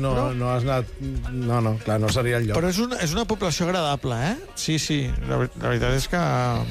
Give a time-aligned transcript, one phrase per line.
[0.00, 0.90] No, Però- no has anat...
[1.30, 2.56] No, no, clar, no seria el lloc.
[2.58, 4.34] Però és una, és una població agradable, eh?
[4.58, 6.20] Sí, sí, la, la veritat és que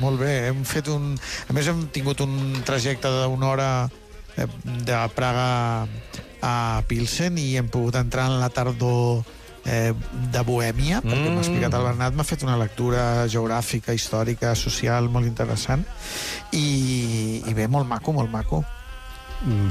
[0.01, 0.33] molt bé.
[0.49, 1.13] Hem fet un...
[1.49, 3.69] A més, hem tingut un trajecte d'una hora
[4.37, 4.47] eh,
[4.87, 5.49] de Praga
[6.41, 6.55] a
[6.87, 9.21] Pilsen i hem pogut entrar en la tardor
[9.67, 9.91] eh,
[10.31, 11.33] de Bohèmia, perquè Mm.
[11.35, 15.83] m'ha explicat el Bernat, m'ha fet una lectura geogràfica, històrica, social, molt interessant.
[16.55, 18.63] I, i bé, molt maco, molt maco.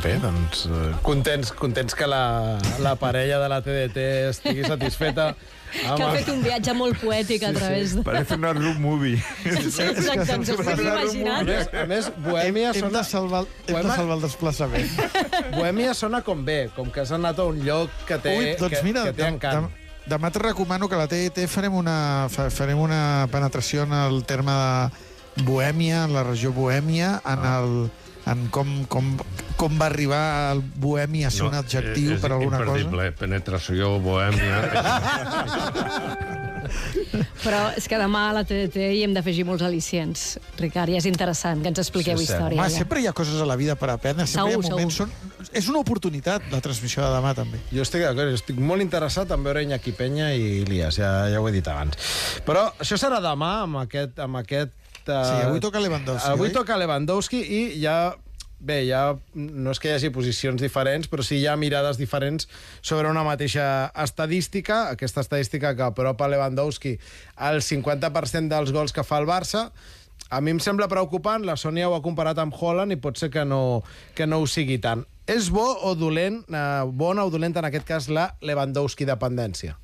[0.02, 3.98] Bé, doncs, eh, contents, contents que la, la parella de la TDT
[4.30, 5.34] estigui satisfeta.
[5.68, 8.02] Que ha fet un viatge molt poètic a través de...
[8.06, 9.18] Parece una room movie.
[9.44, 11.50] Sí, exacte, ens ho estic imaginant.
[11.76, 15.02] a més Bohèmia hem, hem, sona, de salvar, el- hem de Bohèmia- salvar el desplaçament.
[15.58, 18.78] Bohèmia sona com bé, com que has anat a un lloc que té, Ui, doncs
[18.78, 19.68] que, mira, que té encant.
[19.68, 21.98] dem- demà et recomano que a la TET farem una,
[22.32, 25.04] fa- farem una penetració en el terme de
[25.44, 27.58] Bohèmia, en la regió Bohèmia, en, Ah.
[27.62, 27.90] el,
[28.28, 29.14] en com, com,
[29.56, 32.78] com va arribar el Bohèmia a ser un adjectiu és per alguna cosa.
[32.80, 33.12] imperdible.
[33.18, 34.58] Penetració, bohèmia...
[37.42, 40.24] Però és que demà a la TDT hi hem d'afegir molts al·licients.
[40.58, 42.58] Ricard, i és interessant que ens expliqueu Sí, història.
[42.60, 42.82] Home, ja.
[42.82, 44.98] sempre hi ha coses a la vida per aprendre, sempre Segur, hi ha moments...
[45.00, 45.12] Són,
[45.56, 47.60] és una oportunitat, la transmissió de demà, també.
[47.72, 51.48] Jo estic d'acord, estic molt interessat en veure Iñaki Penya i Elias, ja, ja ho
[51.48, 51.96] he dit abans.
[52.44, 54.18] Però això serà demà, amb aquest...
[54.26, 54.74] Amb aquest
[55.10, 56.54] uh, Sí, avui toca Lewandowski, Avui oi?
[56.56, 57.98] toca Lewandowski i ja...
[58.58, 62.48] Bé, ja no és que hi hagi posicions diferents, però sí hi ha mirades diferents
[62.82, 66.96] sobre una mateixa estadística, aquesta estadística que apropa Lewandowski
[67.36, 69.68] al 50% dels gols que fa el Barça,
[70.28, 73.30] a mi em sembla preocupant, la Sònia ho ha comparat amb Holland i pot ser
[73.30, 73.84] que no,
[74.18, 75.06] que no ho sigui tant.
[75.28, 79.78] És bo o dolent, eh, bona o dolenta en aquest cas la Lewandowski dependència?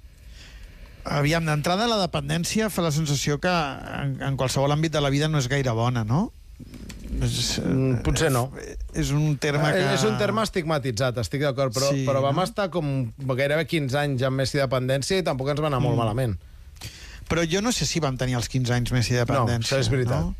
[1.04, 5.28] Aviam, d'entrada la dependència fa la sensació que en, en qualsevol àmbit de la vida
[5.28, 6.30] no és gaire bona, no?
[7.22, 8.48] És, Mm, potser no.
[8.96, 9.82] És un terme que...
[9.84, 12.42] Eh, És un terme estigmatitzat, estic d'acord, però, Sí, però vam no?
[12.42, 15.84] estar com gairebé 15 anys amb Messi dependència i tampoc ens va anar Mm.
[15.90, 16.38] molt malament.
[17.28, 19.76] Però jo no sé si vam tenir els 15 anys Messi de No, dependència.
[19.76, 20.20] això és veritat.
[20.24, 20.34] No?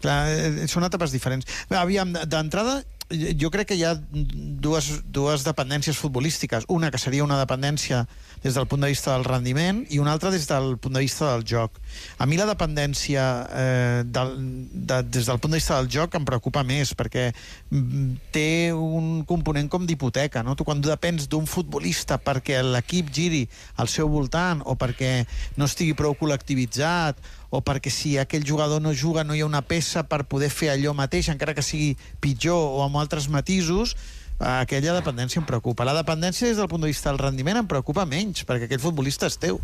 [0.00, 1.46] Clar, eh, són etapes diferents.
[1.70, 6.64] Aviam, d'entrada, jo crec que hi ha dues, dues dependències futbolístiques.
[6.68, 8.02] Una que seria una dependència
[8.42, 11.30] des del punt de vista del rendiment i una altra des del punt de vista
[11.32, 11.78] del joc.
[12.18, 14.34] A mi la dependència eh, del,
[14.72, 17.28] de, des del punt de vista del joc em preocupa més perquè
[17.70, 20.56] mm, té un component com d'hipoteca, no?
[20.58, 23.46] Tu quan depens d'un futbolista perquè l'equip giri
[23.78, 25.20] al seu voltant o perquè
[25.56, 27.22] no estigui prou col·lectivitzat
[27.56, 30.70] o perquè si aquell jugador no juga no hi ha una peça per poder fer
[30.74, 33.96] allò mateix, encara que sigui pitjor o amb altres matisos,
[34.38, 35.88] eh, aquella dependència em preocupa.
[35.88, 39.30] La dependència des del punt de vista del rendiment em preocupa menys, perquè aquell futbolista
[39.30, 39.60] és teu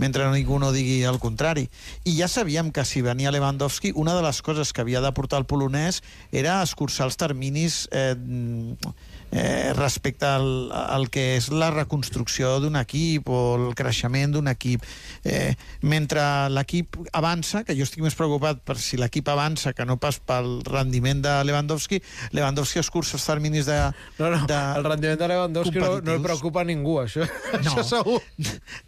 [0.00, 1.68] mentre ningú no digui el contrari.
[2.08, 5.42] I ja sabíem que si venia Lewandowski, una de les coses que havia de portar
[5.42, 8.16] el polonès era escurçar els terminis eh,
[9.32, 14.84] eh, respecte al, al que és la reconstrucció d'un equip o el creixement d'un equip.
[15.24, 15.54] Eh,
[15.88, 16.22] mentre
[16.52, 20.60] l'equip avança, que jo estic més preocupat per si l'equip avança que no pas pel
[20.68, 22.02] rendiment de Lewandowski,
[22.36, 23.78] Lewandowski els terminis de...
[24.18, 27.58] No, no, de el rendiment de Lewandowski no, no el preocupa a ningú, això, No.
[27.72, 28.20] això segur.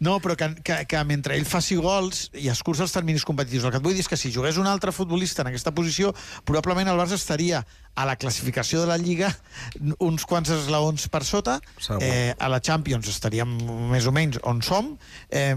[0.03, 3.65] No, però que, que, que mentre ell faci gols i escurça els terminis competitius.
[3.65, 6.13] El que et vull dir és que si jugués un altre futbolista en aquesta posició,
[6.45, 7.63] probablement el Barça estaria
[7.95, 9.31] a la classificació de la Lliga
[10.03, 11.59] uns quants esglaons per sota.
[11.79, 12.03] Segur.
[12.03, 13.55] Eh, a la Champions estaríem
[13.91, 14.93] més o menys on som.
[15.31, 15.55] Eh,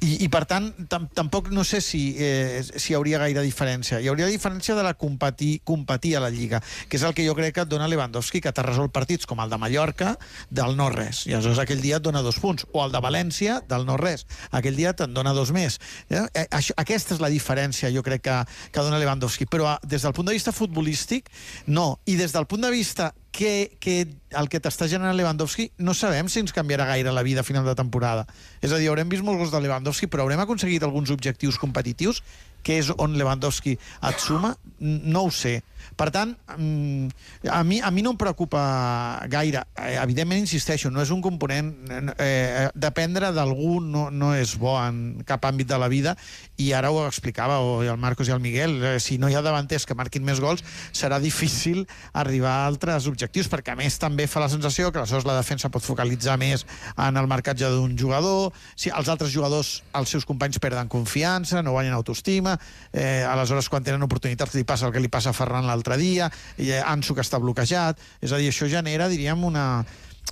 [0.00, 4.00] i, i per tant, tam tampoc no sé si, eh, si hi hauria gaire diferència.
[4.02, 7.34] Hi hauria diferència de la competir, competir a la Lliga, que és el que jo
[7.38, 10.16] crec que et dona Lewandowski, que t'ha resolt partits com el de Mallorca,
[10.50, 11.24] del no-res.
[11.26, 12.66] I aleshores aquell dia et dona dos punts.
[12.72, 14.26] O el de València, del no-res.
[14.50, 15.80] Aquell dia te'n dona dos més.
[16.10, 16.24] Eh?
[16.34, 18.40] Eh, Això, aquesta és la diferència, jo crec, que,
[18.72, 19.48] que dona Lewandowski.
[19.48, 21.30] Però des del punt de vista futbolístic,
[21.66, 21.94] no.
[22.06, 24.06] I des del punt de vista que, que
[24.40, 27.66] el que t'està generant Lewandowski no sabem si ens canviarà gaire la vida a final
[27.68, 28.24] de temporada.
[28.64, 32.22] És a dir, haurem vist molts gols de Lewandowski, però haurem aconseguit alguns objectius competitius,
[32.66, 34.56] que és on Lewandowski et suma?
[34.82, 35.60] No ho sé.
[35.96, 37.08] Per tant, mm,
[37.52, 39.62] a mi, a mi no em preocupa gaire.
[39.78, 41.70] Eh, Evidentment, insisteixo, no és un component...
[42.18, 46.16] Eh, dependre d'algú no, no és bo en cap àmbit de la vida
[46.60, 49.42] i ara ho explicava o el Marcos i el Miguel, eh, si no hi ha
[49.44, 50.64] davanters que marquin més gols,
[50.96, 55.28] serà difícil arribar a altres objectius, perquè a més també fa la sensació que aleshores
[55.28, 60.16] la defensa pot focalitzar més en el marcatge d'un jugador, si els altres jugadors, els
[60.16, 62.55] seus companys perden confiança, no guanyen autoestima,
[62.92, 66.30] eh, aleshores quan tenen oportunitats li passa el que li passa a Ferran l'altre dia,
[66.58, 69.66] i eh, Ansu que està bloquejat, és a dir, això genera, diríem, una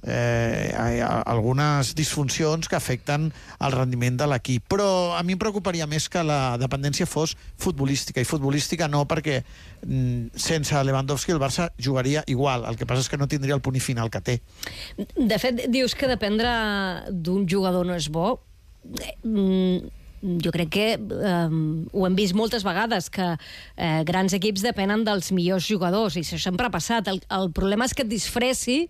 [0.07, 3.31] eh, algunes disfuncions que afecten
[3.61, 4.67] el rendiment de l'equip.
[4.69, 9.41] Però a mi em preocuparia més que la dependència fos futbolística, i futbolística no perquè
[9.43, 13.65] mm, sense Lewandowski el Barça jugaria igual, el que passa és que no tindria el
[13.65, 14.39] punt final que té.
[15.17, 16.51] De fet, dius que dependre
[17.11, 18.39] d'un jugador no és bo.
[19.01, 20.04] Eh, mm,
[20.43, 21.49] jo crec que eh,
[21.93, 23.27] ho hem vist moltes vegades, que
[23.77, 27.09] eh, grans equips depenen dels millors jugadors, i això sempre ha passat.
[27.13, 28.87] El, el problema és que et disfressi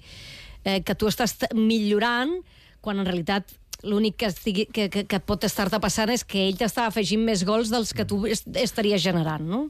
[0.64, 2.36] eh, que tu estàs millorant
[2.84, 3.50] quan en realitat
[3.84, 7.42] l'únic que, estigui, que, que, que pot estar-te passant és que ell t'està afegint més
[7.44, 9.66] gols dels que tu est estaries generant, no?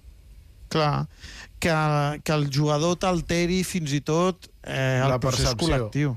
[0.70, 1.06] Clar,
[1.62, 1.74] que,
[2.24, 5.66] que el jugador t'alteri fins i tot eh, el La procés percepció.
[5.66, 6.14] col·lectiu.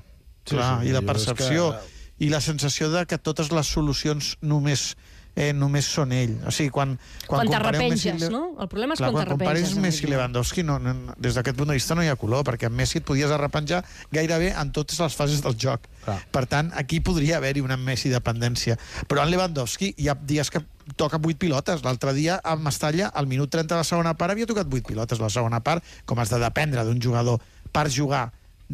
[0.47, 1.71] Sí, Clar, sí, i la percepció.
[1.73, 1.95] que-
[2.25, 4.95] I la sensació de que totes les solucions només
[5.37, 6.33] eh, només són ell.
[6.49, 6.95] O sigui, quan,
[7.27, 8.41] quan, Quan compareu Messi t'arrepenges, Le- no?
[8.59, 10.09] El problema és Clar, quan quan compares Messi i.
[10.09, 12.79] Lewandowski, no, no, no, des d'aquest punt de vista no hi ha color, perquè amb
[12.81, 15.85] Messi et podies arrepenjar gairebé en totes les fases del joc.
[16.07, 16.17] Clar.
[16.33, 18.79] Per tant, aquí podria haver-hi una Messi dependència.
[19.07, 20.63] Però en Lewandowski hi ha dies que
[20.95, 21.83] toca 8 pilotes.
[21.85, 25.21] L'altre dia, a Mestalla, al minut 30 de la segona part, havia tocat 8 pilotes.
[25.21, 27.37] La segona part, com has de dependre d'un jugador
[27.71, 28.31] per jugar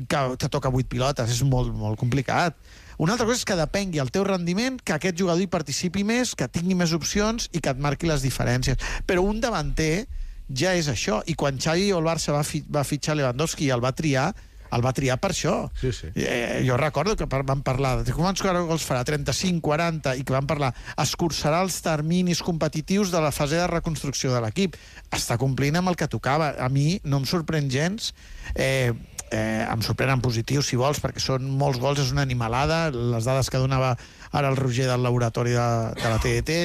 [0.08, 2.56] que te toca 8 pilotes, és molt, molt complicat.
[2.98, 6.36] Una altra cosa és que depengui el teu rendiment, que aquest jugador hi participi més,
[6.38, 8.78] que tingui més opcions i que et marqui les diferències.
[9.10, 10.06] Però un davanter
[10.50, 11.22] ja és això.
[11.26, 14.32] I quan Xavi o el Barça va, fi, va fitxar Lewandowski i el va triar,
[14.74, 15.54] el va triar per això.
[15.80, 16.10] Sí, sí.
[16.16, 20.50] Eh, jo recordo que vam parlar de quants gols farà, 35, 40, i que vam
[20.50, 24.78] parlar escurçarà els terminis competitius de la fase de reconstrucció de l'equip.
[25.14, 26.54] Està complint amb el que tocava.
[26.58, 28.14] A mi no em sorprèn gens
[28.56, 28.92] eh,
[29.34, 33.26] eh, em sorprèn en positiu, si vols, perquè són molts gols, és una animalada, les
[33.26, 33.96] dades que donava
[34.32, 36.60] ara el Roger del laboratori de, de la TDT,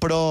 [0.00, 0.22] però,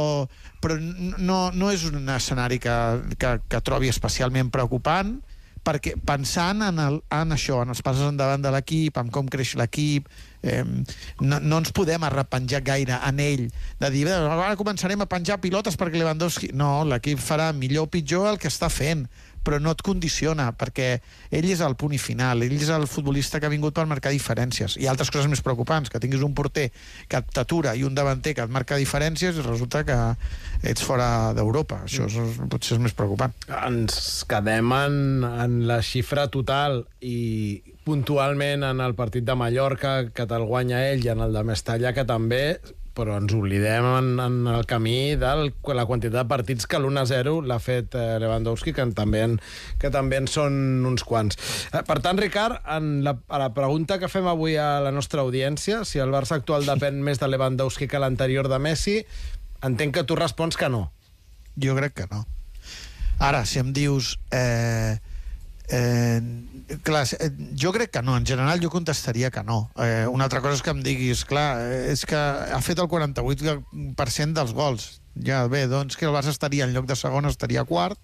[0.63, 2.79] però no, no és un escenari que,
[3.21, 5.15] que, que trobi especialment preocupant,
[5.63, 9.53] perquè pensant en, el, en això, en els passos endavant de l'equip, en com creix
[9.55, 10.09] l'equip,
[10.43, 10.63] eh,
[11.23, 13.45] no, no ens podem arrepenjar gaire en ell,
[13.79, 16.51] de dir, "Bé, ara començarem a penjar pilotes perquè Lewandowski...
[16.53, 19.07] No, l'equip farà millor o pitjor el que està fent,
[19.43, 20.87] però no et condiciona, perquè
[21.33, 24.13] ell és el punt i final, ell és el futbolista que ha vingut per marcar
[24.15, 24.77] diferències.
[24.79, 26.69] Hi ha altres coses més preocupants, que tinguis un porter
[27.11, 29.97] que t'atura i un davanter que et marca diferències i resulta que
[30.63, 31.83] ets fora d'Europa.
[31.87, 33.35] Això és, potser és més preocupant.
[33.63, 34.97] ens quedem en,
[35.27, 41.03] en la xifra total i puntualment en el partit de Mallorca, que te'l guanya ell,
[41.03, 42.43] i en el de Mestalla, que també,
[42.97, 47.59] però ens oblidem en, en el camí de la quantitat de partits que l'1-0 l'ha
[47.61, 49.37] fet eh, Lewandowski, que també, en,
[49.81, 50.55] que també en són
[50.89, 51.39] uns quants.
[51.71, 55.25] Eh, per tant, Ricard, en la, a la pregunta que fem avui a la nostra
[55.25, 58.99] audiència, si el Barça actual depèn més de Lewandowski que l'anterior de Messi,
[59.65, 60.85] entenc que tu respons que no.
[61.59, 62.25] Jo crec que no.
[63.23, 64.17] Ara, si em dius...
[64.33, 64.99] Eh,
[65.69, 66.21] eh,
[66.83, 68.17] clar, eh, jo crec que no.
[68.17, 69.71] En general jo contestaria que no.
[69.77, 72.89] Eh, una altra cosa és que em diguis, clar, eh, és que ha fet el
[72.91, 74.89] 48% dels gols.
[75.13, 77.99] Ja, bé, doncs que el Barça estaria en lloc de segon, estaria quart,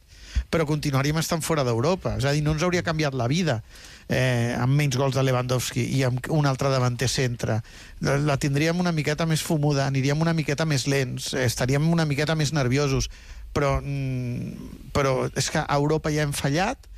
[0.53, 2.17] però continuaríem estant fora d'Europa.
[2.19, 3.63] És a dir, no ens hauria canviat la vida
[4.09, 7.59] eh, amb menys gols de Lewandowski i amb un altre davanter centre.
[8.05, 12.37] La, la tindríem una miqueta més fumuda, aniríem una miqueta més lents, estaríem una miqueta
[12.37, 13.09] més nerviosos,
[13.53, 16.88] però, mm, però és que a Europa ja hem fallat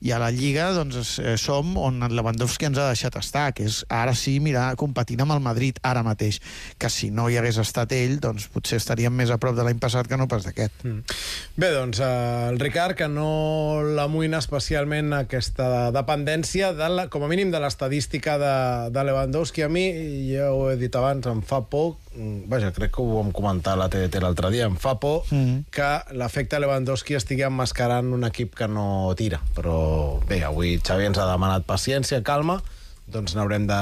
[0.00, 3.82] i a la Lliga doncs, eh, som on Lewandowski ens ha deixat estar, que és
[3.92, 6.40] ara sí mirar competint amb el Madrid ara mateix,
[6.80, 9.80] que si no hi hagués estat ell, doncs potser estaríem més a prop de l'any
[9.82, 10.84] passat que no pas d'aquest.
[10.84, 11.18] Mm.
[11.60, 17.30] Bé, doncs, eh, el Ricard, que no l'amoïna especialment aquesta dependència, de la, com a
[17.30, 18.54] mínim, de l'estadística de,
[18.94, 19.66] de Lewandowski.
[19.66, 19.86] A mi,
[20.32, 23.76] ja ho he dit abans, em fa mm, vaja, crec que ho vam comentar a
[23.84, 25.64] la TDT l'altre dia, em fa por Mhm.
[25.70, 29.40] que l'efecte Lewandowski estigui emmascarant un equip que no tira.
[29.54, 32.62] Però bé, avui Xavi ens ha demanat paciència, calma,
[33.10, 33.78] doncs n'haurem de,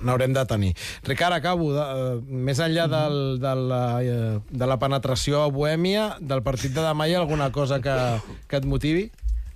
[0.00, 0.74] n'haurem de tenir.
[1.04, 1.72] Ricard, acabo.
[1.72, 6.72] De, uh, més enllà del, de, la, eh, de la penetració a Bohèmia, del partit
[6.72, 7.94] de demà hi ha alguna cosa que,
[8.48, 9.10] que et motivi?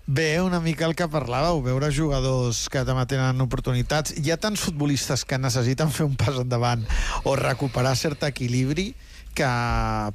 [0.07, 4.13] Bé, una mica el que parlàveu, veure jugadors que demà tenen oportunitats.
[4.21, 6.83] Hi ha tants futbolistes que necessiten fer un pas endavant
[7.25, 8.91] o recuperar cert equilibri
[9.35, 9.49] que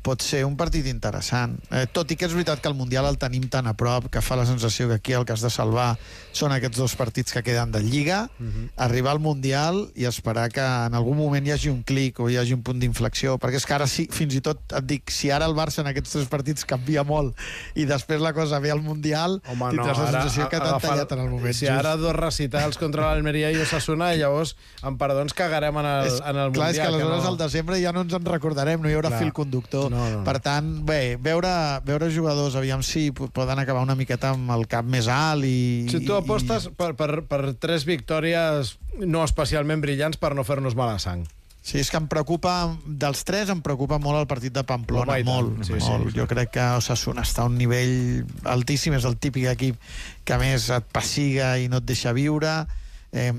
[0.05, 1.57] pot ser un partit interessant.
[1.71, 4.21] Eh, tot i que és veritat que el Mundial el tenim tan a prop que
[4.23, 5.97] fa la sensació que aquí el que has de salvar
[6.31, 8.69] són aquests dos partits que queden de Lliga, uh -huh.
[8.77, 12.37] arribar al Mundial i esperar que en algun moment hi hagi un clic o hi
[12.37, 15.31] hagi un punt d'inflexió, perquè és que ara sí, fins i tot et dic, si
[15.31, 17.35] ara el Barça en aquests tres partits canvia molt
[17.75, 20.79] i després la cosa ve al Mundial, Home, no, tindràs la ara sensació que t'han
[20.79, 21.77] tallat en el moment Si just.
[21.79, 26.35] ara dos recitals contra l'Almeria i Osasuna, llavors, amb perdó, ens cagarem en el, en
[26.37, 26.93] el Clar, és que Mundial.
[26.93, 27.29] aleshores no...
[27.29, 29.89] al desembre ja no ens en recordarem, no hi haurà de fil conductor.
[29.91, 30.23] No, no, no.
[30.27, 31.51] Per tant, bé, veure,
[31.85, 35.87] veure jugadors, aviam si poden acabar una miqueta amb el cap més alt i...
[35.91, 40.75] Si tu i- apostes per, per, per tres victòries no especialment brillants per no fer-nos
[40.75, 41.25] mala sang.
[41.61, 42.53] Sí, és que em preocupa,
[42.87, 45.89] dels tres, em preocupa molt el partit de Pamplona, Home, i molt, Sí, sí, sí,
[45.91, 46.07] molt.
[46.09, 46.15] sí.
[46.17, 49.75] Jo crec que Osasuna està a un nivell altíssim, és el típic equip
[50.25, 52.53] que a més et passiga i no et deixa viure,
[53.11, 53.33] eh,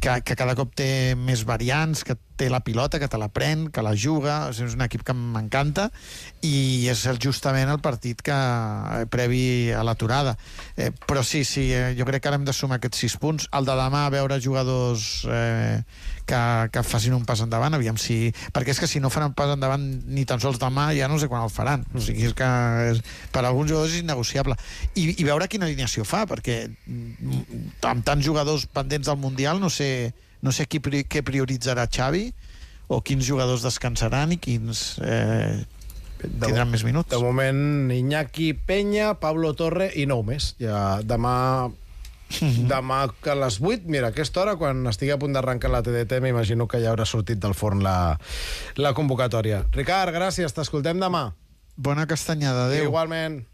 [0.00, 3.68] que, que cada cop té més variants, que té la pilota, que te la pren,
[3.70, 5.88] que la juga, és un equip que m'encanta
[6.44, 10.36] i és justament el partit que eh, previ a l'aturada.
[10.76, 13.48] Eh, però sí, sí, eh, jo crec que ara hem de sumar aquests sis punts.
[13.54, 15.82] El de demà, veure jugadors eh,
[16.26, 18.32] que, que facin un pas endavant, aviam si...
[18.54, 21.20] Perquè és que si no fan un pas endavant ni tan sols demà, ja no
[21.20, 21.86] sé quan el faran.
[21.94, 22.50] O sigui, és que
[22.90, 24.58] és, per alguns jugadors és innegociable.
[24.94, 29.70] I, I veure quina alineació fa, perquè mm, amb tants jugadors pendents del Mundial no
[29.72, 30.12] sé,
[30.44, 32.28] no sé qui, què prioritzarà Xavi
[32.92, 35.64] o quins jugadors descansaran i quins eh,
[36.20, 37.10] tindran més minuts.
[37.12, 40.52] De moment, Iñaki Peña, Pablo Torre i nou més.
[40.60, 41.72] Ja demà
[42.74, 45.82] demà que a les 8, mira, a aquesta hora, quan estigui a punt d'arrencar la
[45.84, 48.16] TDT, m'imagino que ja haurà sortit del forn la,
[48.80, 49.64] la convocatòria.
[49.76, 51.28] Ricard, gràcies, t'escoltem demà.
[51.76, 52.88] Bona castanyada, adéu.
[52.88, 53.44] Igualment.